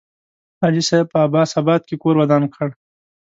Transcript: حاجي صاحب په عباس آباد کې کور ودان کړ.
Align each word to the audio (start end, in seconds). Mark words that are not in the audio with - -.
حاجي 0.61 0.81
صاحب 0.89 1.07
په 1.11 1.17
عباس 1.25 1.49
آباد 1.61 1.81
کې 1.87 1.95
کور 2.03 2.15
ودان 2.17 2.43
کړ. 2.53 2.69